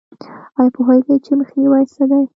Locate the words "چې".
1.25-1.31